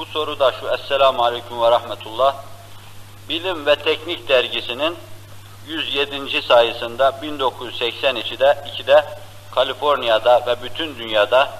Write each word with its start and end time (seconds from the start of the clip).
Bu 0.00 0.06
soru 0.06 0.38
da 0.38 0.52
şu 0.52 0.68
Esselamu 0.68 1.24
Aleyküm 1.24 1.62
ve 1.62 1.70
Rahmetullah. 1.70 2.34
Bilim 3.28 3.66
ve 3.66 3.76
Teknik 3.76 4.28
dergisinin 4.28 4.96
107. 5.66 6.42
sayısında 6.42 7.08
1982'de 7.08 8.64
2'de 8.66 9.04
Kaliforniya'da 9.50 10.46
ve 10.46 10.62
bütün 10.62 10.98
dünyada 10.98 11.50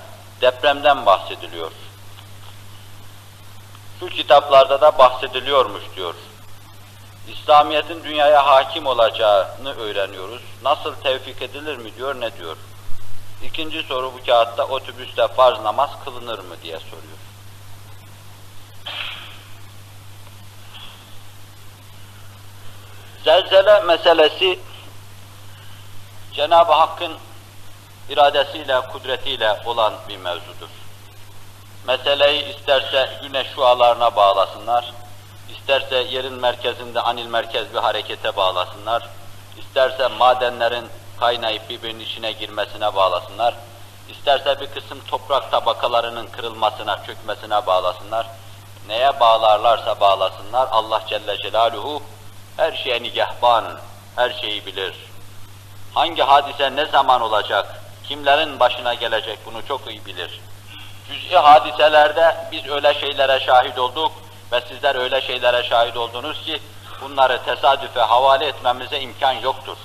depremden 0.41 1.07
bahsediliyor. 1.07 1.71
Şu 4.01 4.07
kitaplarda 4.07 4.81
da 4.81 4.99
bahsediliyormuş 4.99 5.83
diyor. 5.97 6.15
İslamiyet'in 7.29 8.05
dünyaya 8.05 8.47
hakim 8.47 8.87
olacağını 8.87 9.75
öğreniyoruz. 9.79 10.43
Nasıl 10.63 10.95
tevfik 10.95 11.43
edilir 11.43 11.77
mi 11.77 11.97
diyor, 11.97 12.21
ne 12.21 12.37
diyor? 12.37 12.57
İkinci 13.45 13.83
soru 13.83 14.13
bu 14.15 14.27
kağıtta 14.27 14.65
otobüste 14.65 15.29
farz 15.29 15.61
namaz 15.61 15.91
kılınır 16.05 16.39
mı 16.39 16.55
diye 16.63 16.79
soruyor. 16.79 17.20
Zelzele 23.41 23.81
meselesi 23.81 24.59
Cenab-ı 26.33 26.73
Hakk'ın 26.73 27.13
iradesiyle, 28.09 28.81
kudretiyle 28.81 29.61
olan 29.67 29.95
bir 30.09 30.17
mevzudur. 30.17 30.69
Meseleyi 31.87 32.57
isterse 32.57 33.11
güneş 33.23 33.47
şualarına 33.55 34.17
bağlasınlar, 34.17 34.93
isterse 35.49 35.97
yerin 35.97 36.33
merkezinde 36.33 37.01
anil 37.01 37.27
merkez 37.27 37.75
bir 37.75 37.79
harekete 37.79 38.37
bağlasınlar, 38.37 39.09
isterse 39.59 40.07
madenlerin 40.07 40.89
kaynayıp 41.21 41.71
birbirinin 41.71 42.05
içine 42.05 42.33
girmesine 42.33 42.95
bağlasınlar, 42.95 43.55
isterse 44.09 44.61
bir 44.61 44.67
kısım 44.67 45.01
toprak 45.09 45.51
tabakalarının 45.51 46.27
kırılmasına, 46.27 47.05
çökmesine 47.07 47.67
bağlasınlar, 47.67 48.27
neye 48.89 49.21
bağlarlarsa 49.21 50.01
bağlasınlar, 50.01 50.69
Allah 50.71 51.03
Celle 51.09 51.37
Celaluhu 51.37 52.03
her 52.61 52.73
şeye 52.73 53.03
nigahban, 53.03 53.65
her 54.17 54.31
şeyi 54.31 54.67
bilir. 54.67 54.95
Hangi 55.95 56.23
hadise 56.23 56.77
ne 56.77 56.87
zaman 56.87 57.21
olacak, 57.21 57.83
kimlerin 58.09 58.61
başına 58.61 58.95
gelecek 58.95 59.39
bunu 59.47 59.67
çok 59.69 59.91
iyi 59.91 60.07
bilir. 60.07 60.41
Cüz'i 61.09 61.37
hadiselerde 61.37 62.37
biz 62.53 62.67
öyle 62.69 62.95
şeylere 62.95 63.41
şahit 63.41 63.79
olduk 63.79 64.13
ve 64.53 64.61
sizler 64.61 64.95
öyle 64.95 65.21
şeylere 65.21 65.63
şahit 65.63 65.97
oldunuz 65.97 66.45
ki 66.45 66.61
bunları 67.01 67.45
tesadüfe 67.45 68.01
havale 68.01 68.47
etmemize 68.47 69.01
imkan 69.01 69.33
yoktur. 69.33 69.77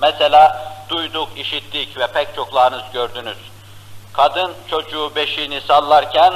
Mesela 0.00 0.72
duyduk, 0.88 1.28
işittik 1.36 1.98
ve 1.98 2.06
pek 2.06 2.34
çoklarınız 2.34 2.82
gördünüz. 2.92 3.38
Kadın 4.12 4.54
çocuğu 4.70 5.12
beşiğini 5.16 5.60
sallarken 5.60 6.34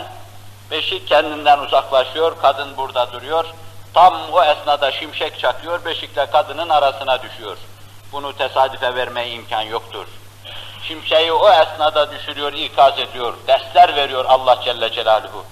beşik 0.70 1.08
kendinden 1.08 1.58
uzaklaşıyor, 1.58 2.36
kadın 2.42 2.76
burada 2.76 3.12
duruyor. 3.12 3.44
Tam 3.94 4.14
o 4.32 4.42
esnada 4.42 4.92
şimşek 4.92 5.38
çakıyor, 5.38 5.84
beşikle 5.84 6.26
kadının 6.26 6.68
arasına 6.68 7.22
düşüyor. 7.22 7.56
Bunu 8.12 8.36
tesadüfe 8.36 8.94
vermeye 8.94 9.28
imkan 9.30 9.62
yoktur. 9.62 10.06
Şimşeği 10.82 11.32
o 11.32 11.50
esnada 11.50 12.10
düşürüyor, 12.10 12.52
ikaz 12.52 12.98
ediyor, 12.98 13.34
dersler 13.46 13.96
veriyor 13.96 14.24
Allah 14.28 14.58
Celle 14.64 14.92
Celaluhu. 14.92 15.44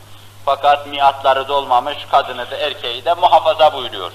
Fakat 0.44 0.86
miatları 0.86 1.48
dolmamış 1.48 1.97
kadını 2.11 2.50
da 2.50 2.56
erkeği 2.56 3.05
de 3.05 3.14
muhafaza 3.14 3.72
buyuruyor. 3.72 4.12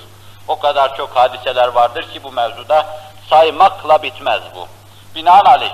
O 0.48 0.60
kadar 0.60 0.98
çok 0.98 1.16
hadiseler 1.16 1.68
vardır 1.68 2.12
ki 2.14 2.24
bu 2.24 2.32
mevzuda 2.32 2.86
saymakla 3.30 4.04
bitmez 4.04 4.42
bu. 4.56 4.68
Binaenaleyh 5.16 5.74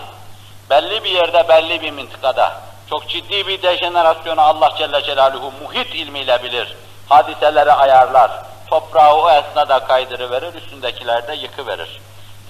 belli 0.70 1.04
bir 1.04 1.10
yerde, 1.10 1.48
belli 1.50 1.82
bir 1.82 1.92
mıntıkada 1.92 2.62
çok 2.90 3.10
ciddi 3.10 3.48
bir 3.48 3.62
dejenerasyonu 3.62 4.42
Allah 4.42 4.70
Celle 4.78 5.04
Celaluhu 5.04 5.52
muhit 5.64 5.96
ilmiyle 5.96 6.44
bilir. 6.44 6.76
Hadiseleri 7.10 7.74
ayarlar, 7.74 8.32
toprağı 8.68 9.14
o 9.14 9.32
esnada 9.32 9.80
kaydırıverir, 9.80 10.54
üstündekiler 10.54 11.28
de 11.28 11.34
yıkıverir. 11.34 12.02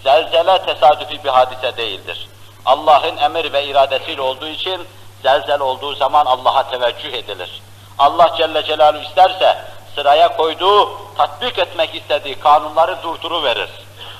Zelzele 0.03 0.66
tesadüfi 0.66 1.24
bir 1.24 1.30
hadise 1.30 1.78
değildir. 1.78 2.28
Allah'ın 2.66 3.18
emir 3.18 3.53
ve 3.53 3.66
iradesiyle 3.66 4.22
olduğu 4.22 4.48
için 4.48 4.88
zelzel 5.24 5.59
olduğu 5.59 5.96
zaman 5.96 6.25
Allah'a 6.25 6.69
teveccüh 6.69 7.14
edilir. 7.14 7.62
Allah 7.98 8.36
Celle 8.38 8.64
Celaluhu 8.64 9.03
isterse 9.03 9.58
sıraya 9.96 10.38
koyduğu, 10.38 10.90
tatbik 11.18 11.59
etmek 11.59 11.96
istediği 11.96 12.40
kanunları 12.40 13.03
durduruverir. 13.03 13.69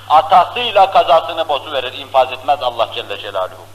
Atasıyla 0.10 0.92
kazasını 0.92 1.48
bozuverir, 1.48 1.94
infaz 1.94 2.32
etmez 2.32 2.64
Allah 2.64 2.90
Celle 2.96 3.18
Celaluhu. 3.18 3.66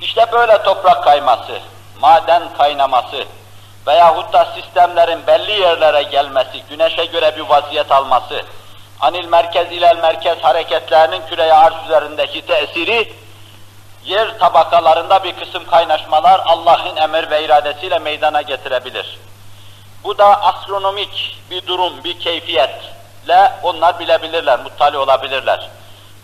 İşte 0.00 0.32
böyle 0.32 0.62
toprak 0.62 1.04
kayması, 1.04 1.60
maden 2.00 2.42
kaynaması 2.58 3.24
veyahut 3.86 4.32
da 4.32 4.44
sistemlerin 4.54 5.26
belli 5.26 5.52
yerlere 5.52 6.02
gelmesi, 6.02 6.62
güneşe 6.70 7.04
göre 7.04 7.36
bir 7.36 7.40
vaziyet 7.40 7.92
alması, 7.92 8.42
anil 9.00 9.24
merkez 9.24 9.72
ilel 9.72 9.96
merkez 9.96 10.38
hareketlerinin 10.38 11.22
küreye 11.28 11.54
arz 11.54 11.84
üzerindeki 11.84 12.46
tesiri, 12.46 13.12
yer 14.04 14.38
tabakalarında 14.38 15.24
bir 15.24 15.32
kısım 15.32 15.66
kaynaşmalar 15.66 16.40
Allah'ın 16.46 16.96
emir 16.96 17.30
ve 17.30 17.44
iradesiyle 17.44 17.98
meydana 17.98 18.42
getirebilir. 18.42 19.18
Bu 20.04 20.18
da 20.18 20.42
astronomik 20.42 21.42
bir 21.50 21.66
durum, 21.66 22.04
bir 22.04 22.20
keyfiyetle 22.20 23.52
onlar 23.62 23.98
bilebilirler, 23.98 24.60
muttali 24.60 24.98
olabilirler. 24.98 25.68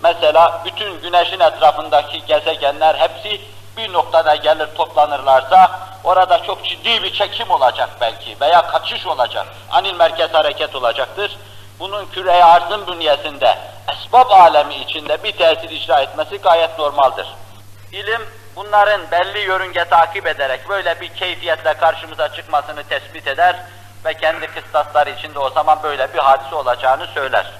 Mesela 0.03 0.62
bütün 0.65 1.00
güneşin 1.00 1.41
etrafındaki 1.41 2.27
gezegenler 2.27 2.94
hepsi 2.94 3.41
bir 3.77 3.92
noktada 3.92 4.34
gelir 4.34 4.69
toplanırlarsa 4.77 5.71
orada 6.10 6.43
çok 6.43 6.65
ciddi 6.65 7.03
bir 7.03 7.12
çekim 7.12 7.50
olacak 7.50 7.91
belki 8.00 8.37
veya 8.41 8.66
kaçış 8.66 9.06
olacak, 9.06 9.47
anil 9.71 9.94
merkez 9.94 10.34
hareket 10.34 10.75
olacaktır 10.76 11.37
bunun 11.81 12.06
küre 12.06 12.44
arzın 12.44 12.87
bünyesinde, 12.87 13.59
esbab 13.93 14.31
alemi 14.31 14.75
içinde 14.75 15.22
bir 15.22 15.32
tesir 15.32 15.71
icra 15.71 16.00
etmesi 16.00 16.38
gayet 16.38 16.78
normaldir. 16.78 17.26
İlim, 17.93 18.22
bunların 18.56 19.00
belli 19.10 19.38
yörünge 19.38 19.84
takip 19.84 20.26
ederek 20.26 20.69
böyle 20.69 21.00
bir 21.00 21.09
keyfiyetle 21.09 21.75
karşımıza 21.75 22.32
çıkmasını 22.32 22.84
tespit 22.84 23.27
eder 23.27 23.56
ve 24.04 24.15
kendi 24.15 24.47
kıstasları 24.47 25.10
içinde 25.10 25.38
o 25.38 25.50
zaman 25.50 25.78
böyle 25.82 26.15
bir 26.15 26.19
hadise 26.19 26.54
olacağını 26.54 27.06
söyler. 27.06 27.53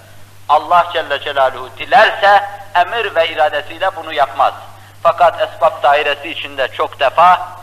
Allah 0.49 0.87
Celle 0.93 1.21
Celaluhu 1.21 1.71
dilerse 1.79 2.45
emir 2.75 3.15
ve 3.15 3.29
iradesiyle 3.29 3.97
bunu 3.97 4.13
yapmaz. 4.13 4.55
Fakat 5.03 5.41
esbab 5.41 5.83
dairesi 5.83 6.31
içinde 6.31 6.69
çok 6.69 7.01
defa 7.01 7.60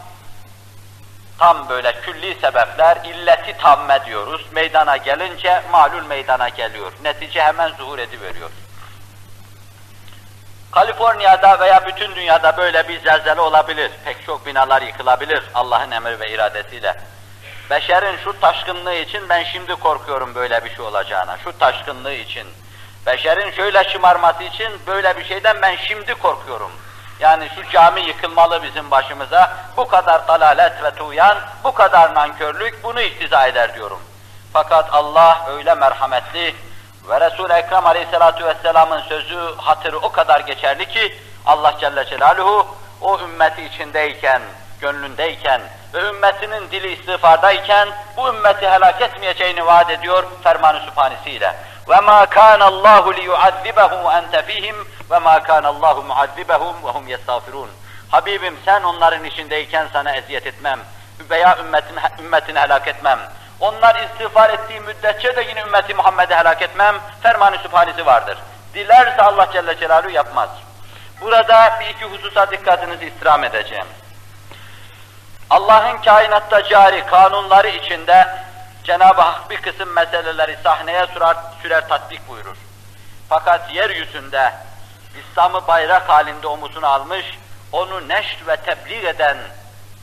tam 1.39 1.69
böyle 1.69 2.01
külli 2.01 2.35
sebepler, 2.41 2.97
illeti 3.05 3.57
tamme 3.57 4.05
diyoruz. 4.05 4.45
Meydana 4.51 4.97
gelince 4.97 5.63
malul 5.71 6.03
meydana 6.03 6.49
geliyor. 6.49 6.91
Netice 7.03 7.41
hemen 7.41 7.69
zuhur 7.69 7.99
ediveriyor. 7.99 8.49
Kaliforniya'da 10.71 11.59
veya 11.59 11.87
bütün 11.87 12.15
dünyada 12.15 12.57
böyle 12.57 12.87
bir 12.87 12.99
zelzele 12.99 13.41
olabilir. 13.41 13.91
Pek 14.05 14.25
çok 14.25 14.45
binalar 14.45 14.81
yıkılabilir 14.81 15.43
Allah'ın 15.53 15.91
emir 15.91 16.19
ve 16.19 16.31
iradesiyle. 16.31 16.95
Beşerin 17.69 18.17
şu 18.23 18.39
taşkınlığı 18.39 18.93
için 18.93 19.29
ben 19.29 19.43
şimdi 19.43 19.75
korkuyorum 19.75 20.35
böyle 20.35 20.65
bir 20.65 20.75
şey 20.75 20.85
olacağına. 20.85 21.37
Şu 21.43 21.57
taşkınlığı 21.57 22.13
için. 22.13 22.47
Beşerin 23.05 23.51
şöyle 23.51 23.83
şımarması 23.83 24.43
için 24.43 24.71
böyle 24.87 25.17
bir 25.17 25.25
şeyden 25.25 25.61
ben 25.61 25.75
şimdi 25.75 26.13
korkuyorum. 26.13 26.71
Yani 27.19 27.49
şu 27.55 27.71
cami 27.71 28.01
yıkılmalı 28.01 28.63
bizim 28.63 28.91
başımıza, 28.91 29.51
bu 29.77 29.87
kadar 29.87 30.27
dalalet 30.27 30.83
ve 30.83 30.91
tuğyan, 30.91 31.37
bu 31.63 31.73
kadar 31.73 32.15
nankörlük 32.15 32.83
bunu 32.83 33.01
iktiza 33.01 33.47
eder 33.47 33.75
diyorum. 33.75 33.99
Fakat 34.53 34.93
Allah 34.93 35.45
öyle 35.49 35.75
merhametli 35.75 36.55
ve 37.09 37.21
Resul-i 37.21 37.53
Ekrem 37.53 37.85
aleyhissalatu 37.85 38.45
vesselamın 38.45 39.01
sözü, 39.01 39.55
hatırı 39.57 39.97
o 39.97 40.11
kadar 40.11 40.39
geçerli 40.39 40.85
ki 40.87 41.17
Allah 41.45 41.73
Celle 41.79 42.05
Celaluhu 42.05 42.67
o 43.01 43.19
ümmeti 43.19 43.63
içindeyken, 43.63 44.41
gönlündeyken 44.81 45.61
ve 45.93 46.01
ümmetinin 46.09 46.71
dili 46.71 46.93
istiğfardayken 46.93 47.89
bu 48.17 48.29
ümmeti 48.29 48.69
helak 48.69 49.01
etmeyeceğini 49.01 49.65
vaat 49.65 49.89
ediyor 49.89 50.23
ferman-ı 50.43 50.79
sübhanesiyle. 50.79 51.55
Ve 51.89 51.99
ma 51.99 52.25
kana 52.25 52.65
Allahu 52.65 53.13
li 53.13 53.23
yuazzibahu 53.23 54.11
ente 54.11 54.43
fihim 54.43 54.75
ve 55.11 55.19
ma 55.19 55.43
kana 55.43 55.67
Allahu 55.67 56.03
muazzibuhum 56.03 56.75
ve 56.83 56.89
hum 56.89 57.07
yestağfirun. 57.07 57.69
Habibim 58.11 58.57
sen 58.65 58.83
onların 58.83 59.23
içindeyken 59.23 59.87
sana 59.93 60.15
eziyet 60.15 60.47
etmem 60.47 60.79
veya 61.29 61.57
ümmetini, 61.57 61.99
ümmetini 62.19 62.59
helak 62.59 62.87
etmem. 62.87 63.19
Onlar 63.59 63.95
istiğfar 63.95 64.49
ettiği 64.49 64.79
müddetçe 64.79 65.35
de 65.35 65.41
yine 65.41 65.61
ümmeti 65.61 65.93
Muhammed'i 65.93 66.35
helak 66.35 66.61
etmem. 66.61 66.95
Fermanı 67.23 67.57
sübhanesi 67.57 68.05
vardır. 68.05 68.37
Dilerse 68.73 69.21
Allah 69.21 69.47
Celle 69.53 69.77
Celaluhu 69.77 70.11
yapmaz. 70.11 70.49
Burada 71.21 71.79
bir 71.79 71.85
iki 71.85 72.05
hususa 72.05 72.51
dikkatinizi 72.51 73.05
istirham 73.05 73.43
edeceğim. 73.43 73.87
Allah'ın 75.49 75.97
kainatta 75.97 76.63
cari 76.63 77.05
kanunları 77.05 77.67
içinde 77.67 78.27
Cenab-ı 78.87 79.21
Hak 79.21 79.49
bir 79.49 79.61
kısım 79.61 79.89
meseleleri 79.89 80.57
sahneye 80.63 81.07
sürer, 81.13 81.35
sürer 81.61 81.87
tatbik 81.87 82.29
buyurur. 82.29 82.57
Fakat 83.29 83.73
yeryüzünde 83.75 84.53
İslam'ı 85.19 85.67
bayrak 85.67 86.09
halinde 86.09 86.47
omuzuna 86.47 86.87
almış, 86.87 87.25
onu 87.71 88.07
neşr 88.07 88.47
ve 88.47 88.57
tebliğ 88.57 89.07
eden 89.07 89.37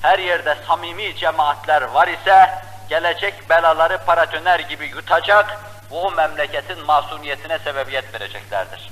her 0.03 0.19
yerde 0.19 0.57
samimi 0.69 1.17
cemaatler 1.17 1.83
var 1.83 2.09
ise, 2.09 2.51
gelecek 2.89 3.51
belaları 3.51 3.99
paratoner 3.99 4.61
gibi 4.61 4.87
yutacak 4.87 5.59
ve 5.91 6.11
memleketin 6.17 6.87
masumiyetine 6.87 7.59
sebebiyet 7.59 8.15
vereceklerdir. 8.15 8.91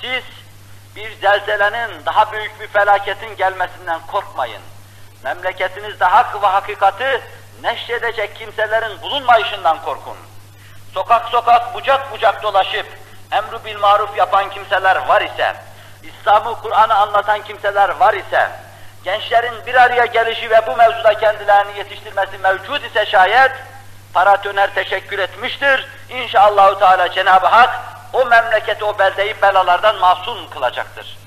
Siz 0.00 0.24
bir 0.96 1.14
zelzelenin, 1.20 2.06
daha 2.06 2.32
büyük 2.32 2.60
bir 2.60 2.66
felaketin 2.66 3.36
gelmesinden 3.36 4.00
korkmayın. 4.06 4.62
Memleketinizde 5.24 6.04
hak 6.04 6.42
ve 6.42 6.46
hakikati 6.46 7.20
neşredecek 7.62 8.36
kimselerin 8.36 9.02
bulunmayışından 9.02 9.82
korkun. 9.82 10.16
Sokak 10.94 11.28
sokak 11.28 11.74
bucak 11.74 12.12
bucak 12.12 12.42
dolaşıp 12.42 12.86
emru 13.32 13.64
bil 13.64 13.78
maruf 13.78 14.16
yapan 14.16 14.50
kimseler 14.50 14.96
var 15.08 15.22
ise, 15.22 15.56
İslam'ı, 16.02 16.60
Kur'an'ı 16.62 16.94
anlatan 16.94 17.42
kimseler 17.42 17.88
var 17.88 18.14
ise, 18.14 18.50
gençlerin 19.04 19.66
bir 19.66 19.74
araya 19.74 20.06
gelişi 20.06 20.50
ve 20.50 20.66
bu 20.66 20.76
mevzuda 20.76 21.14
kendilerini 21.14 21.78
yetiştirmesi 21.78 22.38
mevcud 22.38 22.82
ise 22.82 23.06
şayet, 23.06 23.52
paratoner 24.12 24.74
teşekkür 24.74 25.18
etmiştir. 25.18 25.88
İnşallahü 26.10 26.78
Teala 26.78 27.12
Cenab-ı 27.12 27.46
Hak 27.46 27.80
o 28.12 28.24
memleketi, 28.24 28.84
o 28.84 28.98
beldeyi 28.98 29.42
belalardan 29.42 29.96
masum 29.96 30.50
kılacaktır. 30.50 31.18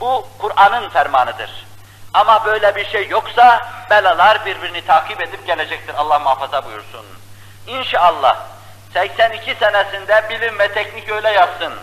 Bu 0.00 0.26
Kur'an'ın 0.38 0.88
fermanıdır. 0.88 1.73
Ama 2.14 2.44
böyle 2.44 2.76
bir 2.76 2.86
şey 2.86 3.08
yoksa 3.08 3.60
belalar 3.90 4.46
birbirini 4.46 4.86
takip 4.86 5.20
edip 5.20 5.46
gelecektir. 5.46 5.94
Allah 5.98 6.18
muhafaza 6.18 6.64
buyursun. 6.64 7.06
İnşallah 7.66 8.36
82 8.92 9.54
senesinde 9.54 10.24
bilim 10.30 10.58
ve 10.58 10.72
teknik 10.72 11.10
öyle 11.10 11.30
yapsın. 11.30 11.74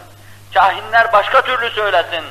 Kahinler 0.53 1.13
başka 1.13 1.41
türlü 1.41 1.69
söylesin. 1.69 2.25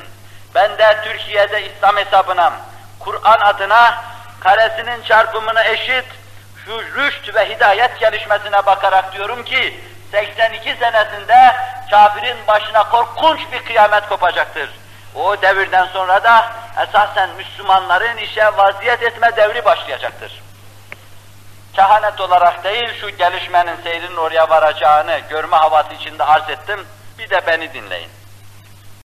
Ben 0.55 0.77
de 0.77 0.97
Türkiye'de 1.03 1.65
İslam 1.65 1.97
hesabına, 1.97 2.53
Kur'an 2.99 3.39
adına 3.41 4.03
karesinin 4.39 5.03
çarpımını 5.03 5.63
eşit, 5.63 6.05
şu 6.65 6.81
rüşt 6.81 7.35
ve 7.35 7.49
hidayet 7.49 7.99
gelişmesine 7.99 8.65
bakarak 8.65 9.13
diyorum 9.13 9.43
ki, 9.43 9.79
82 10.11 10.75
senesinde 10.79 11.55
kafirin 11.91 12.37
başına 12.47 12.89
korkunç 12.89 13.39
bir 13.51 13.65
kıyamet 13.65 14.09
kopacaktır. 14.09 14.69
O 15.15 15.41
devirden 15.41 15.85
sonra 15.85 16.23
da 16.23 16.51
esasen 16.77 17.29
Müslümanların 17.29 18.17
işe 18.17 18.57
vaziyet 18.57 19.03
etme 19.03 19.35
devri 19.35 19.65
başlayacaktır. 19.65 20.41
Kehanet 21.73 22.21
olarak 22.21 22.63
değil, 22.63 22.89
şu 23.01 23.09
gelişmenin 23.09 23.75
seyrinin 23.83 24.15
oraya 24.15 24.49
varacağını 24.49 25.19
görme 25.29 25.55
havası 25.55 25.93
içinde 25.93 26.23
arz 26.23 26.49
ettim, 26.49 26.87
bir 27.19 27.29
de 27.29 27.47
beni 27.47 27.73
dinleyin. 27.73 28.20